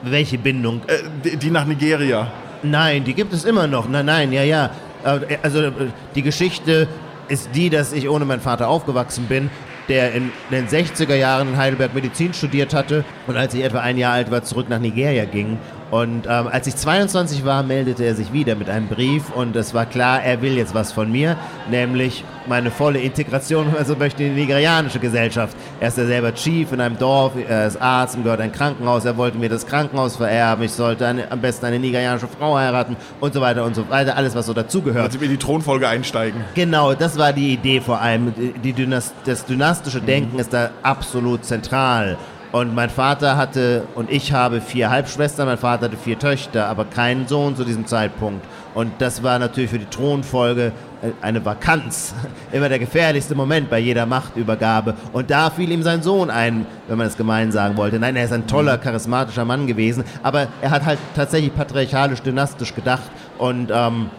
Welche 0.03 0.37
Bindung? 0.37 0.81
Äh, 0.87 1.37
die, 1.37 1.51
nach 1.51 1.65
Nigeria. 1.65 2.31
Nein, 2.63 3.03
die 3.03 3.13
gibt 3.13 3.33
es 3.33 3.45
immer 3.45 3.67
noch. 3.67 3.87
Nein, 3.87 4.05
nein, 4.05 4.31
ja, 4.31 4.43
ja. 4.43 4.71
Äh, 5.03 5.37
Also 5.41 5.61
äh, 5.63 5.71
die 6.15 6.21
Geschichte 6.21 6.87
ist 7.27 7.49
die, 7.53 7.69
dass 7.69 7.93
ich 7.93 8.09
ohne 8.09 8.25
meinen 8.25 8.41
Vater 8.41 8.67
aufgewachsen 8.69 9.25
bin, 9.25 9.49
der 9.89 10.13
in 10.13 10.31
den 10.51 10.67
60er 10.67 11.15
Jahren 11.15 11.49
in 11.49 11.57
Heidelberg 11.57 11.93
Medizin 11.93 12.33
studiert 12.33 12.73
hatte 12.73 13.05
und 13.25 13.37
als 13.37 13.53
ich 13.53 13.63
etwa 13.63 13.79
ein 13.79 13.97
Jahr 13.97 14.13
alt 14.13 14.31
war, 14.31 14.43
zurück 14.43 14.69
nach 14.69 14.79
Nigeria 14.79 15.25
ging. 15.25 15.57
Und 15.89 16.25
ähm, 16.27 16.47
als 16.51 16.67
ich 16.67 16.75
22 16.75 17.45
war, 17.45 17.63
meldete 17.63 18.03
er 18.03 18.13
sich 18.15 18.33
wieder 18.33 18.55
mit 18.55 18.69
einem 18.69 18.87
Brief 18.87 19.29
und 19.33 19.55
es 19.55 19.73
war 19.73 19.85
klar, 19.85 20.21
er 20.21 20.41
will 20.41 20.57
jetzt 20.57 20.75
was 20.75 20.91
von 20.91 21.09
mir, 21.09 21.37
nämlich 21.71 22.25
meine 22.45 22.71
volle 22.71 22.99
Integration, 22.99 23.73
also 23.77 23.95
möchte 23.95 24.23
in 24.23 24.35
die 24.35 24.41
nigerianische 24.41 24.99
Gesellschaft. 24.99 25.55
Er 25.79 25.87
ist 25.87 25.97
ja 25.97 26.05
selber 26.05 26.33
Chief 26.33 26.71
in 26.73 26.81
einem 26.81 26.97
Dorf, 26.97 27.33
er 27.47 27.67
ist 27.67 27.81
Arzt 27.81 28.17
und 28.17 28.23
gehört 28.23 28.41
ein 28.41 28.51
Krankenhaus, 28.51 29.05
er 29.05 29.15
wollte 29.15 29.37
mir 29.37 29.49
das 29.49 29.65
Krankenhaus 29.65 30.17
vererben, 30.17 30.65
ich 30.65 30.73
sollte 30.73 31.07
eine, 31.07 31.31
am 31.31 31.39
besten 31.39 31.65
eine 31.65 31.79
nigerianische 31.79 32.27
Frau 32.27 32.57
heiraten 32.57 32.97
und 33.21 33.33
so 33.33 33.39
weiter 33.39 33.63
und 33.63 33.75
so 33.75 33.89
weiter, 33.89 34.17
alles 34.17 34.35
was 34.35 34.45
so 34.45 34.53
dazugehört. 34.53 35.05
Also 35.05 35.21
wir 35.21 35.27
in 35.27 35.33
die 35.33 35.39
Thronfolge 35.39 35.87
einsteigen. 35.87 36.41
Genau, 36.53 36.95
das 36.95 37.17
war 37.17 37.31
die 37.31 37.53
Idee 37.53 37.79
vor 37.79 38.01
allem. 38.01 38.33
Die 38.63 38.73
Dynast 38.73 39.13
das 39.25 39.45
dynastische 39.45 40.01
Denken 40.01 40.39
ist 40.39 40.53
da 40.53 40.71
absolut 40.83 41.45
zentral. 41.45 42.17
Und 42.51 42.73
mein 42.73 42.89
Vater 42.89 43.35
hatte 43.35 43.83
und 43.95 44.09
ich 44.09 44.31
habe 44.31 44.61
vier 44.61 44.89
Halbschwestern, 44.89 45.47
mein 45.47 45.57
Vater 45.57 45.85
hatte 45.85 45.97
vier 45.97 46.17
Töchter, 46.17 46.67
aber 46.67 46.85
keinen 46.85 47.27
Sohn 47.27 47.57
zu 47.57 47.65
diesem 47.65 47.85
Zeitpunkt. 47.85 48.45
Und 48.73 48.93
das 48.99 49.21
war 49.21 49.37
natürlich 49.37 49.69
für 49.69 49.79
die 49.79 49.85
Thronfolge 49.85 50.71
äh, 51.01 51.09
eine 51.21 51.43
Vakanz. 51.43 52.13
Immer 52.53 52.69
der 52.69 52.79
gefährlichste 52.79 53.35
Moment 53.35 53.69
bei 53.69 53.79
jeder 53.79 54.05
Machtübergabe. 54.05 54.93
Und 55.11 55.29
da 55.29 55.49
fiel 55.49 55.71
ihm 55.71 55.83
sein 55.83 56.01
Sohn 56.01 56.29
ein, 56.29 56.65
wenn 56.87 56.97
man 56.97 57.07
es 57.07 57.17
gemein 57.17 57.51
sagen 57.51 57.75
wollte. 57.75 57.99
Nein, 57.99 58.15
er 58.15 58.23
ist 58.23 58.33
ein 58.33 58.47
toller, 58.47 58.77
charismatischer 58.77 59.43
Mann 59.43 59.67
gewesen, 59.67 60.05
aber 60.23 60.47
er 60.61 60.71
hat 60.71 60.85
halt 60.85 60.99
tatsächlich 61.15 61.53
patriarchalisch, 61.53 62.21
dynastisch 62.21 62.73
gedacht 62.73 63.11
und 63.39 63.71
ähm, 63.73 64.09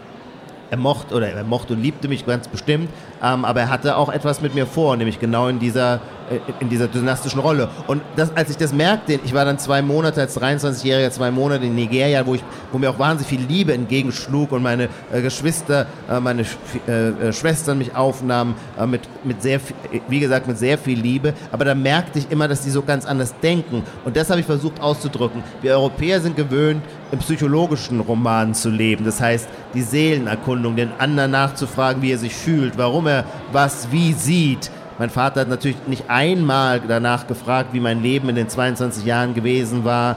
er 0.70 0.76
mochte 0.76 1.14
oder 1.14 1.30
er 1.30 1.44
mochte 1.44 1.72
und 1.72 1.82
liebte 1.82 2.08
mich 2.08 2.26
ganz 2.26 2.46
bestimmt, 2.48 2.90
ähm, 3.22 3.44
aber 3.44 3.60
er 3.60 3.70
hatte 3.70 3.96
auch 3.96 4.08
etwas 4.08 4.40
mit 4.40 4.54
mir 4.54 4.66
vor, 4.66 4.96
nämlich 4.96 5.18
genau 5.18 5.48
in 5.48 5.58
dieser 5.58 6.00
äh, 6.30 6.40
in 6.60 6.68
dieser 6.68 6.88
dynastischen 6.88 7.40
Rolle. 7.40 7.68
Und 7.86 8.02
das, 8.16 8.36
als 8.36 8.50
ich 8.50 8.56
das 8.56 8.72
merkte, 8.72 9.18
ich 9.24 9.32
war 9.32 9.44
dann 9.44 9.58
zwei 9.58 9.80
Monate 9.82 10.20
als 10.20 10.38
23-Jähriger, 10.38 11.10
zwei 11.10 11.30
Monate 11.30 11.64
in 11.64 11.74
Nigeria, 11.74 12.26
wo 12.26 12.34
ich, 12.34 12.42
wo 12.72 12.78
mir 12.78 12.90
auch 12.90 12.98
wahnsinnig 12.98 13.28
viel 13.28 13.46
Liebe 13.48 13.72
entgegenschlug 13.72 14.52
und 14.52 14.62
meine 14.62 14.88
äh, 15.12 15.22
Geschwister, 15.22 15.86
äh, 16.10 16.20
meine 16.20 16.44
Sch 16.44 16.56
äh, 16.86 17.08
äh, 17.08 17.32
Schwestern 17.32 17.78
mich 17.78 17.94
aufnahmen 17.94 18.54
äh, 18.78 18.86
mit 18.86 19.02
mit 19.24 19.42
sehr, 19.42 19.60
wie 20.08 20.20
gesagt, 20.20 20.46
mit 20.46 20.58
sehr 20.58 20.78
viel 20.78 20.98
Liebe. 20.98 21.34
Aber 21.50 21.64
da 21.64 21.74
merkte 21.74 22.18
ich 22.18 22.30
immer, 22.30 22.48
dass 22.48 22.62
die 22.62 22.70
so 22.70 22.82
ganz 22.82 23.06
anders 23.06 23.34
denken. 23.42 23.82
Und 24.04 24.16
das 24.16 24.30
habe 24.30 24.40
ich 24.40 24.46
versucht 24.46 24.80
auszudrücken. 24.80 25.42
Wir 25.62 25.72
Europäer 25.72 26.20
sind 26.20 26.36
gewöhnt, 26.36 26.82
im 27.10 27.18
psychologischen 27.20 28.00
Roman 28.00 28.54
zu 28.54 28.70
leben. 28.70 29.04
Das 29.04 29.20
heißt, 29.20 29.48
die 29.74 29.82
Seelenerkundung, 29.82 30.76
den 30.76 30.90
anderen 30.98 31.30
nachzufragen, 31.30 32.02
wie 32.02 32.12
er 32.12 32.18
sich 32.18 32.34
fühlt, 32.34 32.76
warum 32.76 33.06
er 33.08 33.24
was 33.52 33.90
wie 33.90 34.12
sieht. 34.12 34.70
Mein 34.98 35.10
Vater 35.10 35.42
hat 35.42 35.48
natürlich 35.48 35.78
nicht 35.86 36.08
einmal 36.08 36.80
danach 36.80 37.26
gefragt, 37.26 37.70
wie 37.72 37.80
mein 37.80 38.02
Leben 38.02 38.28
in 38.28 38.36
den 38.36 38.48
22 38.48 39.04
Jahren 39.04 39.34
gewesen 39.34 39.84
war, 39.84 40.16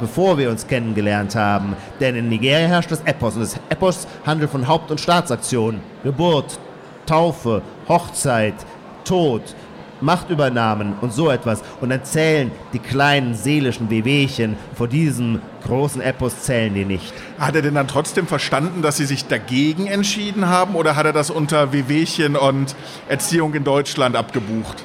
bevor 0.00 0.36
wir 0.36 0.50
uns 0.50 0.66
kennengelernt 0.66 1.36
haben. 1.36 1.76
Denn 2.00 2.16
in 2.16 2.28
Nigeria 2.28 2.66
herrscht 2.66 2.90
das 2.90 3.02
Epos. 3.02 3.34
Und 3.34 3.42
das 3.42 3.58
Epos 3.68 4.06
handelt 4.24 4.50
von 4.50 4.66
Haupt- 4.66 4.90
und 4.90 5.00
Staatsaktionen. 5.00 5.80
Geburt, 6.02 6.58
Taufe, 7.06 7.62
Hochzeit, 7.88 8.54
Tod, 9.04 9.42
Machtübernahmen 10.00 10.94
und 11.00 11.12
so 11.12 11.30
etwas. 11.30 11.62
Und 11.80 11.90
dann 11.90 12.04
zählen 12.04 12.50
die 12.72 12.78
kleinen 12.78 13.34
seelischen 13.34 13.90
Wehwehchen 13.90 14.56
vor 14.74 14.88
diesem 14.88 15.40
großen 15.64 16.00
Epos 16.00 16.42
zählen 16.42 16.74
die 16.74 16.84
nicht. 16.84 17.12
Hat 17.38 17.56
er 17.56 17.62
denn 17.62 17.74
dann 17.74 17.88
trotzdem 17.88 18.26
verstanden, 18.26 18.82
dass 18.82 18.96
Sie 18.96 19.06
sich 19.06 19.26
dagegen 19.26 19.86
entschieden 19.86 20.48
haben 20.48 20.74
oder 20.74 20.96
hat 20.96 21.06
er 21.06 21.12
das 21.12 21.30
unter 21.30 21.72
Wehwehchen 21.72 22.36
und 22.36 22.76
Erziehung 23.08 23.54
in 23.54 23.64
Deutschland 23.64 24.16
abgebucht? 24.16 24.84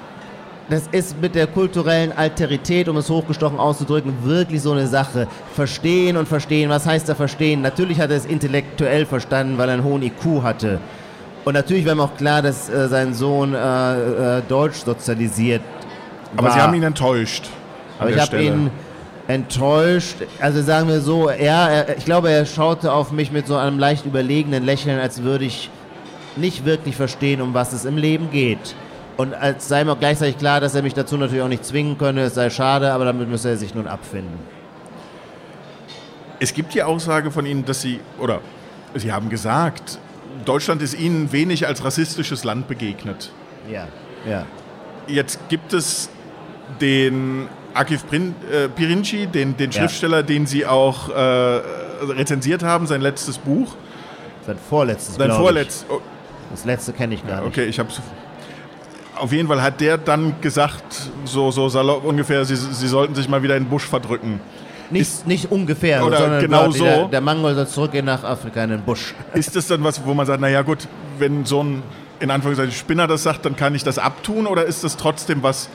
das 0.71 0.87
ist 0.91 1.21
mit 1.21 1.35
der 1.35 1.47
kulturellen 1.47 2.13
Alterität, 2.13 2.87
um 2.87 2.95
es 2.95 3.09
hochgestochen 3.09 3.59
auszudrücken, 3.59 4.23
wirklich 4.23 4.61
so 4.61 4.71
eine 4.71 4.87
Sache. 4.87 5.27
Verstehen 5.53 6.15
und 6.15 6.29
verstehen, 6.29 6.69
was 6.69 6.85
heißt 6.85 7.09
da 7.09 7.15
verstehen? 7.15 7.61
Natürlich 7.61 7.99
hat 7.99 8.09
er 8.09 8.17
es 8.17 8.25
intellektuell 8.25 9.05
verstanden, 9.05 9.57
weil 9.57 9.67
er 9.67 9.73
einen 9.73 9.83
hohen 9.83 10.01
IQ 10.01 10.43
hatte. 10.43 10.79
Und 11.43 11.53
natürlich 11.53 11.85
war 11.85 11.93
ihm 11.93 11.99
auch 11.99 12.15
klar, 12.17 12.41
dass 12.41 12.69
äh, 12.69 12.87
sein 12.87 13.13
Sohn 13.13 13.53
äh, 13.53 14.37
äh, 14.37 14.41
deutsch 14.47 14.83
sozialisiert 14.83 15.61
Aber 16.35 16.47
war. 16.47 16.53
Sie 16.53 16.59
haben 16.59 16.73
ihn 16.73 16.83
enttäuscht. 16.83 17.49
Aber 17.99 18.09
ich 18.09 18.19
habe 18.19 18.41
ihn 18.41 18.69
enttäuscht. 19.27 20.17
Also 20.39 20.61
sagen 20.61 20.87
wir 20.87 21.01
so, 21.01 21.29
er, 21.29 21.87
er, 21.87 21.97
ich 21.97 22.05
glaube, 22.05 22.29
er 22.31 22.45
schaute 22.45 22.91
auf 22.91 23.11
mich 23.11 23.31
mit 23.31 23.47
so 23.47 23.55
einem 23.55 23.79
leicht 23.79 24.05
überlegenen 24.05 24.63
Lächeln, 24.63 24.99
als 24.99 25.23
würde 25.23 25.45
ich 25.45 25.69
nicht 26.35 26.65
wirklich 26.65 26.95
verstehen, 26.95 27.41
um 27.41 27.53
was 27.53 27.73
es 27.73 27.85
im 27.85 27.97
Leben 27.97 28.31
geht. 28.31 28.75
Und 29.17 29.33
als 29.33 29.67
sei 29.67 29.83
mir 29.83 29.93
auch 29.93 29.99
gleichzeitig 29.99 30.37
klar, 30.37 30.59
dass 30.61 30.75
er 30.75 30.81
mich 30.81 30.93
dazu 30.93 31.17
natürlich 31.17 31.43
auch 31.43 31.47
nicht 31.47 31.65
zwingen 31.65 31.97
könne, 31.97 32.21
es 32.21 32.35
sei 32.35 32.49
schade, 32.49 32.91
aber 32.91 33.05
damit 33.05 33.29
müsse 33.29 33.49
er 33.49 33.57
sich 33.57 33.75
nun 33.75 33.87
abfinden. 33.87 34.39
Es 36.39 36.53
gibt 36.53 36.73
die 36.73 36.81
Aussage 36.81 37.29
von 37.29 37.45
Ihnen, 37.45 37.65
dass 37.65 37.81
Sie, 37.81 37.99
oder 38.19 38.39
Sie 38.95 39.11
haben 39.11 39.29
gesagt, 39.29 39.99
Deutschland 40.45 40.81
ist 40.81 40.97
Ihnen 40.99 41.31
wenig 41.31 41.67
als 41.67 41.83
rassistisches 41.83 42.43
Land 42.43 42.67
begegnet. 42.67 43.31
Ja, 43.69 43.87
ja. 44.29 44.45
Jetzt 45.07 45.39
gibt 45.49 45.73
es 45.73 46.09
den 46.79 47.47
Akif 47.73 48.07
Prin, 48.07 48.35
äh, 48.51 48.67
Pirinci, 48.69 49.27
den, 49.27 49.57
den 49.57 49.71
Ja. 49.71 49.81
Schriftsteller, 49.81 50.23
den 50.23 50.45
Sie 50.45 50.65
auch 50.65 51.09
äh, 51.09 51.13
rezensiert 52.05 52.63
haben, 52.63 52.87
sein 52.87 53.01
letztes 53.01 53.37
Buch. 53.37 53.75
Sein 54.45 54.57
vorletztes, 54.69 55.15
Sein 55.15 55.31
vorletztes. 55.31 55.85
Oh, 55.89 55.99
Das 56.51 56.65
letzte 56.65 56.93
kenne 56.93 57.13
ich 57.15 57.25
gar 57.25 57.41
nicht. 57.41 57.47
okay, 57.47 57.65
ich 57.65 57.77
habe 57.79 57.89
Auf 59.15 59.31
jeden 59.31 59.47
Fall 59.47 59.61
hat 59.61 59.79
der 59.81 59.97
dann 59.97 60.41
gesagt, 60.41 61.11
so, 61.25 61.51
so 61.51 61.69
salopp 61.69 62.03
ungefähr, 62.05 62.43
Sie, 62.45 62.55
Sie 62.55 62.87
sollten 62.87 63.13
sich 63.15 63.29
mal 63.29 63.43
wieder 63.43 63.55
in 63.55 63.63
den 63.65 63.69
Busch 63.69 63.85
verdrücken. 63.87 64.41
Nicht, 64.91 65.27
nicht 65.27 65.51
ungefähr, 65.51 66.05
Oder 66.05 66.17
sondern 66.17 66.41
genau 66.41 66.69
so. 66.69 66.83
Der, 66.83 67.05
der 67.05 67.21
Mangol 67.21 67.55
soll 67.55 67.67
zurückgehen 67.67 68.05
nach 68.05 68.23
Afrika 68.23 68.63
in 68.63 68.71
den 68.71 68.81
Busch. 68.81 69.13
Ist 69.33 69.55
das 69.55 69.67
dann 69.67 69.83
was, 69.83 70.05
wo 70.05 70.13
man 70.13 70.25
sagt, 70.25 70.41
naja 70.41 70.61
gut, 70.61 70.87
wenn 71.17 71.45
so 71.45 71.63
ein, 71.63 71.83
in 72.19 72.29
Anführungszeichen, 72.29 72.73
Spinner 72.73 73.07
das 73.07 73.23
sagt, 73.23 73.45
dann 73.45 73.55
kann 73.55 73.73
ich 73.75 73.83
das 73.83 73.97
abtun 73.97 74.47
oder 74.47 74.65
ist 74.65 74.83
das 74.83 74.97
trotzdem 74.97 75.41
was, 75.43 75.65
äh, 75.65 75.69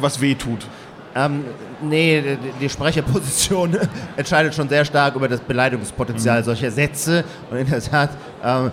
was 0.00 0.20
weh 0.20 0.34
tut? 0.34 0.66
Ähm, 1.14 1.44
nee, 1.82 2.38
die, 2.60 2.68
Sprecherposition 2.68 3.76
entscheidet 4.16 4.54
schon 4.54 4.68
sehr 4.68 4.84
stark 4.84 5.14
über 5.14 5.28
das 5.28 5.40
Beleidigungspotenzial 5.40 6.40
Mhm. 6.40 6.44
solcher 6.44 6.70
Sätze. 6.70 7.24
Und 7.50 7.58
in 7.58 7.68
der 7.68 7.82
Tat 7.82 8.10
ähm, 8.42 8.70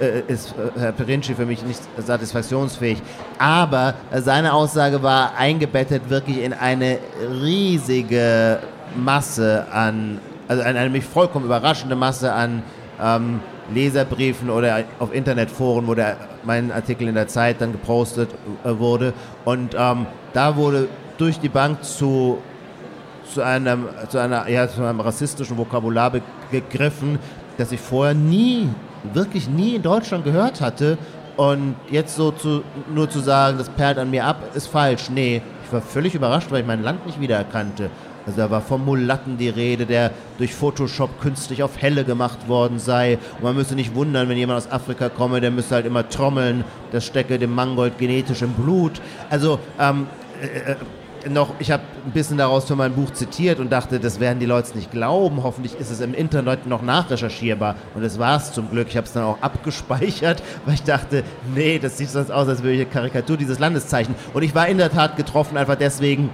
äh, 0.00 0.20
ist 0.30 0.50
äh, 0.50 0.78
Herr 0.80 0.92
Perinci 0.92 1.34
für 1.34 1.46
mich 1.46 1.62
nicht 1.62 1.80
satisfaktionsfähig. 1.96 3.00
Aber 3.38 3.94
seine 4.16 4.52
Aussage 4.52 5.02
war 5.02 5.34
eingebettet 5.36 6.10
wirklich 6.10 6.42
in 6.42 6.52
eine 6.52 6.98
riesige 7.42 8.58
Masse 8.96 9.66
an, 9.72 10.20
also 10.48 10.62
eine, 10.62 10.78
eine 10.78 10.90
mich 10.90 11.04
vollkommen 11.04 11.44
überraschende 11.44 11.96
Masse 11.96 12.32
an 12.32 12.62
ähm, 13.00 13.40
Leserbriefen 13.74 14.50
oder 14.50 14.84
auf 14.98 15.14
Internetforen, 15.14 15.86
wo 15.86 15.94
der, 15.94 16.16
mein 16.44 16.72
Artikel 16.72 17.08
in 17.08 17.14
der 17.14 17.28
Zeit 17.28 17.60
dann 17.60 17.72
gepostet 17.72 18.30
äh, 18.64 18.78
wurde. 18.78 19.12
Und 19.44 19.74
ähm, 19.78 20.06
da 20.32 20.56
wurde 20.56 20.88
durch 21.18 21.38
die 21.38 21.48
Bank 21.48 21.84
zu, 21.84 22.38
zu, 23.32 23.42
einem, 23.42 23.86
zu, 24.08 24.18
einer, 24.18 24.48
ja, 24.48 24.68
zu 24.68 24.82
einem 24.82 25.00
rassistischen 25.00 25.58
Vokabular 25.58 26.12
gegriffen, 26.50 27.18
das 27.56 27.72
ich 27.72 27.80
vorher 27.80 28.14
nie, 28.14 28.68
wirklich 29.12 29.48
nie 29.48 29.74
in 29.74 29.82
Deutschland 29.82 30.24
gehört 30.24 30.60
hatte. 30.60 30.96
Und 31.36 31.76
jetzt 31.88 32.16
so 32.16 32.32
zu, 32.32 32.64
nur 32.92 33.08
zu 33.08 33.20
sagen, 33.20 33.58
das 33.58 33.68
perlt 33.68 33.98
an 33.98 34.10
mir 34.10 34.24
ab, 34.24 34.42
ist 34.54 34.66
falsch. 34.66 35.08
Nee, 35.10 35.40
ich 35.64 35.72
war 35.72 35.80
völlig 35.80 36.14
überrascht, 36.14 36.50
weil 36.50 36.62
ich 36.62 36.66
mein 36.66 36.82
Land 36.82 37.06
nicht 37.06 37.20
wiedererkannte. 37.20 37.90
Also 38.28 38.42
da 38.42 38.50
war 38.50 38.60
vom 38.60 38.84
Mulatten 38.84 39.38
die 39.38 39.48
Rede, 39.48 39.86
der 39.86 40.10
durch 40.36 40.54
Photoshop 40.54 41.18
künstlich 41.18 41.62
auf 41.62 41.80
Helle 41.80 42.04
gemacht 42.04 42.46
worden 42.46 42.78
sei. 42.78 43.16
Und 43.36 43.44
man 43.44 43.56
müsse 43.56 43.74
nicht 43.74 43.94
wundern, 43.94 44.28
wenn 44.28 44.36
jemand 44.36 44.58
aus 44.58 44.70
Afrika 44.70 45.08
komme, 45.08 45.40
der 45.40 45.50
müsse 45.50 45.76
halt 45.76 45.86
immer 45.86 46.06
trommeln. 46.06 46.62
Das 46.92 47.06
stecke 47.06 47.38
dem 47.38 47.54
Mangold 47.54 47.96
genetisch 47.96 48.42
im 48.42 48.52
Blut. 48.52 49.00
Also 49.30 49.58
ähm, 49.80 50.08
äh, 50.42 50.72
äh, 50.72 50.76
noch, 51.30 51.54
ich 51.58 51.70
habe 51.70 51.82
ein 52.04 52.10
bisschen 52.12 52.36
daraus 52.36 52.66
für 52.66 52.76
mein 52.76 52.92
Buch 52.92 53.10
zitiert 53.12 53.60
und 53.60 53.72
dachte, 53.72 53.98
das 53.98 54.20
werden 54.20 54.40
die 54.40 54.46
Leute 54.46 54.76
nicht 54.76 54.90
glauben. 54.90 55.42
Hoffentlich 55.42 55.80
ist 55.80 55.90
es 55.90 56.00
im 56.00 56.12
Internet 56.12 56.66
noch 56.66 56.82
nachrecherchierbar. 56.82 57.76
Und 57.94 58.04
das 58.04 58.18
war 58.18 58.36
es 58.36 58.52
zum 58.52 58.68
Glück. 58.70 58.88
Ich 58.90 58.98
habe 58.98 59.06
es 59.06 59.14
dann 59.14 59.24
auch 59.24 59.40
abgespeichert, 59.40 60.42
weil 60.66 60.74
ich 60.74 60.82
dachte, 60.82 61.24
nee, 61.54 61.78
das 61.78 61.96
sieht 61.96 62.10
sonst 62.10 62.30
aus, 62.30 62.46
als 62.46 62.62
würde 62.62 62.74
ich 62.74 62.82
eine 62.82 62.90
Karikatur 62.90 63.38
dieses 63.38 63.58
Landes 63.58 63.88
zeichnen. 63.88 64.18
Und 64.34 64.42
ich 64.42 64.54
war 64.54 64.68
in 64.68 64.76
der 64.76 64.90
Tat 64.90 65.16
getroffen, 65.16 65.56
einfach 65.56 65.76
deswegen, 65.76 66.28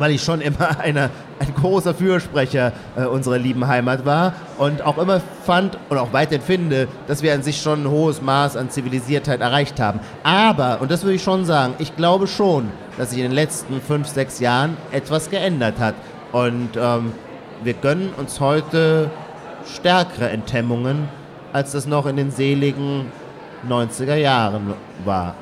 weil 0.00 0.12
ich 0.12 0.22
schon 0.22 0.40
immer 0.40 0.80
eine, 0.80 1.10
ein 1.38 1.54
großer 1.54 1.94
Fürsprecher 1.94 2.72
äh, 2.96 3.04
unserer 3.04 3.38
lieben 3.38 3.68
Heimat 3.68 4.04
war 4.04 4.32
und 4.58 4.82
auch 4.82 4.98
immer 4.98 5.20
fand 5.44 5.78
und 5.90 5.98
auch 5.98 6.12
weiterhin 6.12 6.40
finde, 6.40 6.88
dass 7.06 7.22
wir 7.22 7.34
an 7.34 7.42
sich 7.42 7.60
schon 7.60 7.84
ein 7.84 7.90
hohes 7.90 8.22
Maß 8.22 8.56
an 8.56 8.70
Zivilisiertheit 8.70 9.40
erreicht 9.40 9.78
haben. 9.78 10.00
Aber, 10.24 10.80
und 10.80 10.90
das 10.90 11.04
würde 11.04 11.16
ich 11.16 11.22
schon 11.22 11.44
sagen, 11.44 11.74
ich 11.78 11.94
glaube 11.96 12.26
schon, 12.26 12.70
dass 12.96 13.10
sich 13.10 13.18
in 13.18 13.26
den 13.26 13.32
letzten 13.32 13.80
fünf, 13.82 14.08
sechs 14.08 14.40
Jahren 14.40 14.76
etwas 14.90 15.28
geändert 15.30 15.78
hat. 15.78 15.94
Und 16.32 16.70
ähm, 16.76 17.12
wir 17.62 17.74
gönnen 17.74 18.10
uns 18.16 18.40
heute 18.40 19.10
stärkere 19.66 20.30
Enthemmungen, 20.30 21.08
als 21.52 21.72
das 21.72 21.86
noch 21.86 22.06
in 22.06 22.16
den 22.16 22.30
seligen 22.30 23.12
90er 23.68 24.14
Jahren 24.14 24.72
war. 25.04 25.34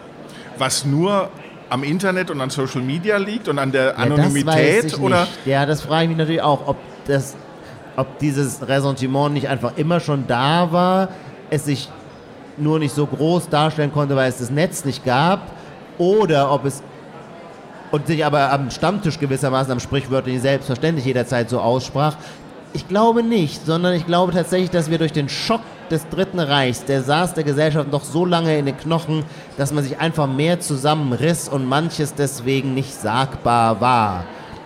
Was 0.59 0.85
nur 0.85 1.31
am 1.71 1.83
Internet 1.83 2.31
und 2.31 2.41
an 2.41 2.51
Social 2.51 2.81
Media 2.81 3.17
liegt 3.17 3.49
und 3.49 3.59
an 3.59 3.73
der 3.73 3.87
Ja, 3.87 3.95
Anonymität 3.95 4.85
ich 4.87 4.99
oder 4.99 5.23
Nicht. 5.23 5.47
Ja, 5.47 5.67
das 5.67 5.83
frage 5.83 6.05
ich 6.05 6.09
mich 6.09 6.19
natürlich 6.19 6.43
auch, 6.43 6.67
ob, 6.67 6.77
das, 7.07 7.37
ob 7.97 8.19
dieses 8.19 8.67
Ressentiment 8.67 9.35
nicht 9.35 9.49
einfach 9.49 9.73
immer 9.77 10.01
schon 10.01 10.27
da 10.27 10.73
war, 10.73 11.09
es 11.51 11.65
sich 11.65 11.89
nur 12.57 12.79
nicht 12.79 12.95
so 12.95 13.07
groß 13.07 13.49
darstellen 13.49 13.93
konnte, 13.93 14.17
weil 14.17 14.29
es 14.29 14.39
das 14.39 14.51
Netz 14.51 14.85
nicht 14.85 15.05
gab, 15.05 15.43
oder 15.99 16.53
ob 16.53 16.65
es 16.65 16.83
und 17.91 18.07
sich 18.07 18.25
aber 18.25 18.53
am 18.53 18.71
Stammtisch 18.71 19.19
gewissermaßen 19.19 19.73
am 19.73 19.81
sprichwörtlichen 19.81 20.43
selbstverständlich 20.43 21.07
jederzeit 21.07 21.49
so 21.49 21.59
aussprach. 21.61 22.17
Ich 22.75 22.87
glaube 22.87 23.23
nicht, 23.23 23.65
sondern 23.65 23.95
ich 23.95 24.05
glaube 24.05 24.33
tatsächlich, 24.33 24.71
dass 24.71 24.91
wir 24.91 24.99
durch 24.99 25.13
den 25.13 25.29
Schock 25.31 25.63
des 25.89 26.09
Dritten 26.09 26.39
Reichs, 26.41 26.85
der 26.85 27.03
saß 27.03 27.35
der 27.35 27.45
Gesellschaft 27.45 27.91
noch 27.91 28.05
so 28.05 28.25
lange 28.25 28.57
in 28.59 28.67
den 28.67 28.77
Knochen, 28.77 29.25
dass 29.57 29.73
man 29.73 29.85
sich 29.85 29.99
einfach 29.99 30.27
mehr 30.27 30.61
zusammenriss 30.61 31.49
und 31.49 31.67
manches 31.67 32.15
deswegen 32.15 32.75
nicht 32.75 32.95
sagbar 32.95 33.81
war. 33.81 34.25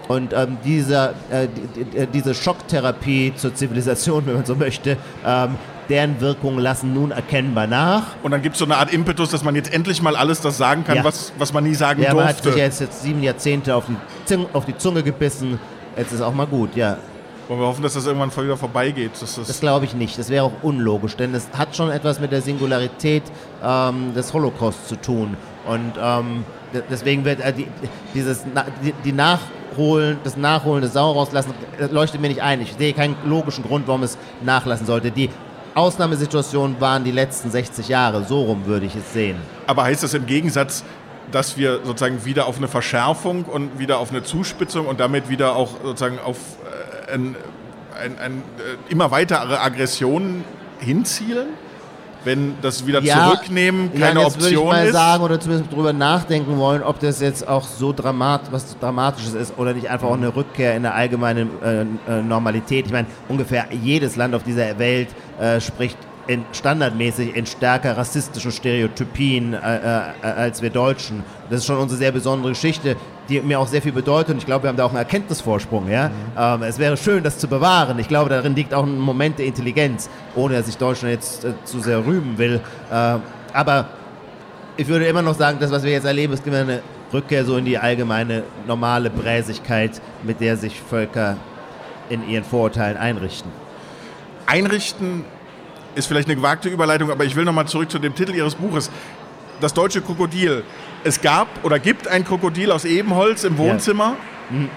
Und 0.09 0.33
ähm, 0.35 0.59
dieser, 0.65 1.11
äh, 1.31 1.49
die, 1.77 1.85
die, 1.85 2.07
diese 2.07 2.35
Schocktherapie 2.35 3.33
zur 3.37 3.55
Zivilisation, 3.55 4.25
wenn 4.27 4.35
man 4.35 4.45
so 4.45 4.55
möchte, 4.55 4.97
ähm, 5.27 5.55
deren 5.89 6.21
Wirkungen 6.21 6.59
lassen 6.61 6.95
nun 6.95 7.11
erkennbar 7.11 7.67
nach. 7.67 8.03
und 8.23 8.31
dann 8.31 8.41
gibt 8.41 8.55
es 8.55 8.59
so 8.61 8.65
eine 8.65 8.77
Art 8.77 8.93
Impetus, 8.93 9.31
dass 9.31 9.43
man 9.45 9.55
jetzt 9.57 9.73
endlich 9.73 10.01
mal 10.01 10.17
alles 10.17 10.41
das 10.41 10.57
sagen 10.57 10.85
kann, 10.85 10.97
Ja. 10.97 11.05
was, 11.05 11.33
was 11.39 11.53
man 11.53 11.65
nie 11.65 11.75
sagen 11.75 12.03
Ja, 12.03 12.15
man 12.15 12.25
hat 12.25 12.37
durfte. 12.37 12.53
sich 12.53 12.61
jetzt, 12.61 12.81
jetzt 12.81 13.03
sieben 13.03 13.23
Jahrzehnte 13.23 13.75
auf 13.75 13.85
die, 13.87 13.97
Zung, 14.25 14.47
auf 14.53 14.65
die 14.65 14.77
Zunge 14.77 15.03
gebissen. 15.03 15.59
Jetzt 15.97 16.13
ist 16.13 16.21
auch 16.21 16.33
mal 16.35 16.47
gut, 16.47 16.77
ja. 16.77 16.97
Wollen 17.53 17.61
wir 17.61 17.67
hoffen, 17.69 17.83
dass 17.83 17.93
das 17.95 18.07
irgendwann 18.07 18.35
wieder 18.35 18.57
vorbeigeht. 18.57 19.11
Das 19.21 19.35
Das 19.37 19.61
glaube 19.61 19.85
ich 19.85 19.95
nicht. 19.95 20.19
Das 20.19 20.31
wäre 20.31 20.45
auch 20.47 20.53
unlogisch, 20.63 21.17
denn 21.17 21.35
es 21.35 21.49
hat 21.57 21.77
schon 21.77 21.91
etwas 21.91 22.19
mit 22.19 22.33
der 22.33 22.41
Singularität 22.41 23.23
ähm, 23.63 24.15
des 24.15 24.33
Holocaust 24.33 24.89
zu 24.89 24.97
tun. 24.97 25.37
Und 25.69 25.93
ähm, 26.03 26.45
de- 26.73 26.83
deswegen 26.91 27.25
wird 27.27 27.41
äh, 27.41 27.53
die, 27.53 27.69
dieses 28.15 28.45
die, 28.83 28.95
die 29.05 29.13
Nachholen, 29.13 30.17
das 30.25 30.37
Nachholen 30.39 30.81
des 30.81 30.95
Sau 30.95 31.13
rauslassen, 31.13 31.53
äh, 31.79 31.87
leuchtet 31.87 32.21
mir 32.23 32.29
nicht 32.29 32.41
ein. 32.43 32.63
Ich 32.63 32.73
sehe 32.79 32.95
keinen 32.95 33.17
logischen 33.27 33.65
Grund, 33.65 33.87
warum 33.87 34.03
es 34.03 34.17
nachlassen 34.43 34.87
sollte. 34.87 35.11
Die 35.11 35.29
Ausnahmesituationen 35.75 36.81
waren 36.81 37.05
die 37.05 37.11
letzten 37.11 37.51
60 37.51 37.89
Jahre. 37.89 38.25
So 38.25 38.43
rum 38.43 38.67
würde 38.67 38.87
ich 38.87 38.95
es 38.97 39.13
sehen. 39.13 39.37
Aber 39.67 39.85
heißt 39.85 40.03
das 40.03 40.15
im 40.15 40.27
Gegensatz, 40.27 40.85
dass 41.31 41.57
wir 41.57 41.81
sozusagen 41.85 42.25
wieder 42.25 42.47
auf 42.47 42.59
eine 42.59 42.69
Verschärfung 42.69 43.45
und 43.45 43.79
wieder 43.79 43.99
auf 43.99 44.11
eine 44.11 44.23
Zuspitzung 44.23 44.87
und 44.87 45.01
damit 45.01 45.29
wieder 45.29 45.57
auch 45.57 45.71
sozusagen 45.83 46.19
auf 46.19 46.37
äh, 46.37 46.92
ein, 47.13 47.37
ein, 48.01 48.19
ein, 48.19 48.33
äh, 48.33 48.93
immer 48.93 49.11
weitere 49.11 49.57
Aggressionen 49.57 50.45
hinzielen? 50.81 51.49
Wenn 52.25 52.55
das 52.63 52.87
wieder 52.87 53.03
zurücknehmen 53.03 53.91
keine 53.93 54.05
Jan, 54.05 54.19
jetzt 54.19 54.37
würde 54.37 54.51
ich 54.51 54.57
Option 54.57 54.67
mal 54.69 54.87
ist? 54.87 54.93
sagen 54.93 55.25
oder 55.25 55.41
zumindest 55.41 55.73
drüber 55.73 55.93
nachdenken 55.93 56.57
wollen, 56.57 56.85
ob 56.85 57.01
das 57.01 57.21
jetzt 57.21 57.49
auch 57.49 57.65
so 57.67 57.93
dramat 57.93 58.53
was 58.53 58.79
Dramatisches 58.79 59.35
ist 59.35 59.59
oder 59.59 59.75
nicht 59.75 59.91
einfach 59.91 60.07
auch 60.07 60.15
eine 60.15 60.35
Rückkehr 60.35 60.77
in 60.77 60.87
eine 60.87 60.95
allgemeine 60.95 61.49
äh, 61.65 61.81
äh, 61.81 62.23
Normalität. 62.23 62.87
Ich 62.87 62.93
meine, 62.93 63.09
ungefähr 63.29 63.67
jedes 63.73 64.15
Land 64.15 64.37
auf 64.37 64.45
dieser 64.45 64.79
Welt 64.79 65.09
äh, 65.41 65.61
spricht 65.61 65.99
in, 66.27 66.45
standardmäßig 66.53 67.35
in 67.35 67.47
stärker 67.47 67.97
rassistischen 67.97 68.53
Stereotypien 68.53 69.55
äh, 69.55 69.57
äh, 69.59 70.03
als 70.23 70.63
wir 70.63 70.71
Deutschen. 70.71 71.25
Das 71.51 71.61
ist 71.61 71.67
schon 71.67 71.79
unsere 71.79 71.99
sehr 71.99 72.13
besondere 72.13 72.53
Geschichte, 72.53 72.97
die 73.29 73.41
mir 73.41 73.59
auch 73.59 73.67
sehr 73.67 73.83
viel 73.83 73.93
bedeutet 73.93 74.31
und 74.31 74.39
ich 74.39 74.47
glaube, 74.47 74.65
wir 74.65 74.69
haben 74.69 74.77
da 74.77 74.85
auch 74.85 74.91
einen 74.91 74.99
Erkenntnisvorsprung. 74.99 75.91
Ja? 75.91 76.09
Mhm. 76.09 76.13
Ähm, 76.39 76.63
es 76.63 76.79
wäre 76.79 76.97
schön, 76.97 77.25
das 77.25 77.39
zu 77.39 77.49
bewahren. 77.49 77.99
Ich 77.99 78.09
glaube, 78.09 78.31
darin 78.31 78.55
liegt 78.55 78.73
auch 78.73 78.85
ein 78.85 78.99
Moment 78.99 79.39
der 79.39 79.47
Intelligenz, 79.47 80.09
ohne 80.35 80.55
dass 80.55 80.69
ich 80.69 80.77
Deutschland 80.77 81.15
jetzt 81.15 81.45
äh, 81.45 81.53
zu 81.65 81.81
sehr 81.81 82.05
rühmen 82.05 82.39
will. 82.39 82.61
Äh, 82.91 83.19
aber 83.53 83.89
ich 84.77 84.89
würde 84.89 85.07
immer 85.07 85.23
noch 85.23 85.35
sagen, 85.35 85.59
das, 85.61 85.71
was 85.71 85.83
wir 85.83 85.93
jetzt 85.93 86.05
erleben, 86.05 86.33
ist 86.33 86.47
eine 86.47 86.83
Rückkehr 87.13 87.45
so 87.45 87.57
in 87.57 87.65
die 87.65 87.77
allgemeine 87.77 88.45
normale 88.67 89.11
Bräsigkeit, 89.11 90.01
mit 90.23 90.41
der 90.41 90.57
sich 90.57 90.81
Völker 90.81 91.37
in 92.09 92.27
ihren 92.29 92.45
Vorurteilen 92.45 92.97
einrichten. 92.97 93.51
Einrichten 94.47 95.25
ist 95.95 96.07
vielleicht 96.07 96.29
eine 96.29 96.37
gewagte 96.37 96.69
Überleitung, 96.69 97.11
aber 97.11 97.25
ich 97.25 97.37
will 97.37 97.45
nochmal 97.45 97.67
zurück 97.67 97.91
zu 97.91 97.99
dem 97.99 98.15
Titel 98.15 98.35
Ihres 98.35 98.55
Buches. 98.55 98.91
Das 99.61 99.75
deutsche 99.75 100.01
Krokodil. 100.01 100.65
Es 101.05 101.21
gab 101.21 101.49
oder 101.65 101.79
gibt 101.79 102.09
ein 102.09 102.25
Krokodil 102.25 102.71
aus 102.73 102.85
Ebenholz 102.85 103.45
im 103.45 103.59
Wohnzimmer. 103.59 104.17
Ja. 104.51 104.57
Mhm. 104.57 104.71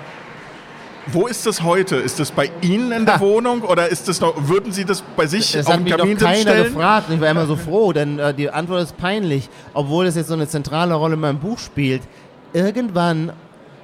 Wo 1.07 1.27
ist 1.27 1.45
das 1.45 1.61
heute? 1.61 1.97
Ist 1.97 2.19
das 2.19 2.31
bei 2.31 2.49
Ihnen 2.61 2.91
in 2.91 3.05
der 3.05 3.15
ha. 3.15 3.19
Wohnung 3.19 3.61
oder 3.61 3.89
ist 3.89 4.07
das 4.07 4.19
noch, 4.21 4.33
würden 4.47 4.71
Sie 4.71 4.85
das 4.85 5.03
bei 5.15 5.27
sich 5.27 5.51
das 5.51 5.67
auf 5.67 5.75
dem 5.75 5.85
Kamin 5.85 6.17
doch 6.17 6.25
keiner 6.25 6.41
stellen? 6.41 6.63
gefragt. 6.63 7.09
Ich 7.11 7.21
war 7.21 7.29
immer 7.29 7.45
so 7.45 7.55
froh, 7.55 7.93
denn 7.93 8.17
äh, 8.17 8.33
die 8.33 8.49
Antwort 8.49 8.81
ist 8.81 8.97
peinlich, 8.97 9.49
obwohl 9.73 10.07
es 10.07 10.15
jetzt 10.15 10.29
so 10.29 10.33
eine 10.33 10.47
zentrale 10.47 10.95
Rolle 10.95 11.13
in 11.13 11.19
meinem 11.19 11.39
Buch 11.39 11.59
spielt. 11.59 12.01
Irgendwann, 12.53 13.33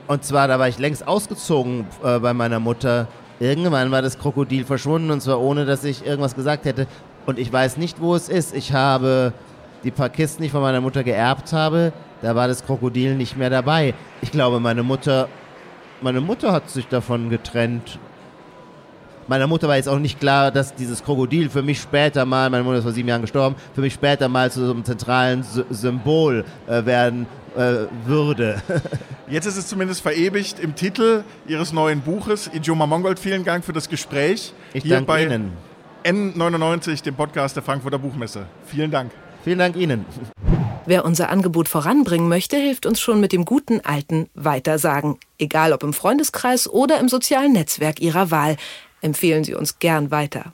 und 0.07 0.23
zwar 0.23 0.47
da 0.47 0.57
war 0.57 0.67
ich 0.67 0.79
längst 0.79 1.07
ausgezogen 1.07 1.85
äh, 2.03 2.17
bei 2.17 2.33
meiner 2.33 2.59
Mutter, 2.59 3.07
irgendwann 3.39 3.91
war 3.91 4.01
das 4.01 4.17
Krokodil 4.17 4.65
verschwunden 4.65 5.11
und 5.11 5.21
zwar 5.21 5.39
ohne, 5.39 5.65
dass 5.65 5.83
ich 5.83 6.05
irgendwas 6.05 6.35
gesagt 6.35 6.65
hätte. 6.65 6.87
Und 7.25 7.39
ich 7.39 7.51
weiß 7.51 7.77
nicht, 7.77 8.01
wo 8.01 8.15
es 8.15 8.29
ist. 8.29 8.55
Ich 8.55 8.73
habe 8.73 9.33
die 9.83 9.91
paar 9.91 10.09
Kisten, 10.09 10.41
die 10.41 10.47
ich 10.47 10.51
von 10.51 10.61
meiner 10.61 10.81
Mutter 10.81 11.03
geerbt 11.03 11.53
habe, 11.53 11.93
da 12.21 12.35
war 12.35 12.47
das 12.47 12.65
Krokodil 12.65 13.15
nicht 13.15 13.35
mehr 13.37 13.49
dabei. 13.49 13.93
Ich 14.21 14.31
glaube, 14.31 14.59
meine 14.59 14.83
Mutter 14.83 15.27
meine 16.01 16.19
Mutter 16.19 16.51
hat 16.51 16.69
sich 16.69 16.87
davon 16.87 17.29
getrennt. 17.29 17.99
Meiner 19.27 19.47
Mutter 19.47 19.67
war 19.67 19.75
jetzt 19.75 19.87
auch 19.87 19.99
nicht 19.99 20.19
klar, 20.19 20.51
dass 20.51 20.73
dieses 20.73 21.03
Krokodil 21.03 21.49
für 21.49 21.61
mich 21.61 21.79
später 21.79 22.25
mal, 22.25 22.49
meine 22.49 22.63
Mutter 22.63 22.79
ist 22.79 22.83
vor 22.83 22.91
sieben 22.91 23.07
Jahren 23.07 23.21
gestorben, 23.21 23.55
für 23.73 23.81
mich 23.81 23.93
später 23.93 24.27
mal 24.27 24.51
zu 24.51 24.65
so 24.65 24.71
einem 24.71 24.83
zentralen 24.83 25.43
Sy 25.43 25.63
Symbol 25.69 26.43
äh, 26.67 26.85
werden 26.85 27.27
äh, 27.55 27.85
würde. 28.05 28.61
Jetzt 29.29 29.45
ist 29.45 29.57
es 29.57 29.67
zumindest 29.67 30.01
verewigt 30.01 30.59
im 30.59 30.75
Titel 30.75 31.23
Ihres 31.47 31.71
neuen 31.71 32.01
Buches. 32.01 32.49
Idioma 32.51 32.87
Mongold, 32.87 33.19
vielen 33.19 33.45
Dank 33.45 33.63
für 33.63 33.73
das 33.73 33.87
Gespräch. 33.87 34.53
Ich 34.73 34.83
danke 34.83 35.05
bei 35.05 35.23
Ihnen. 35.23 35.51
N99, 36.03 37.03
dem 37.03 37.15
Podcast 37.15 37.55
der 37.55 37.63
Frankfurter 37.63 37.99
Buchmesse. 37.99 38.45
Vielen 38.65 38.91
Dank. 38.91 39.11
Vielen 39.43 39.59
Dank 39.59 39.75
Ihnen. 39.75 40.05
Wer 40.85 41.05
unser 41.05 41.29
Angebot 41.29 41.69
voranbringen 41.69 42.27
möchte, 42.27 42.57
hilft 42.57 42.85
uns 42.85 42.99
schon 42.99 43.19
mit 43.19 43.31
dem 43.31 43.45
guten 43.45 43.81
alten 43.81 44.29
Weitersagen. 44.33 45.17
Egal 45.37 45.73
ob 45.73 45.83
im 45.83 45.93
Freundeskreis 45.93 46.67
oder 46.67 46.99
im 46.99 47.07
sozialen 47.07 47.53
Netzwerk 47.53 47.99
Ihrer 47.99 48.31
Wahl. 48.31 48.57
Empfehlen 49.01 49.43
Sie 49.43 49.53
uns 49.53 49.79
gern 49.79 50.11
weiter. 50.11 50.53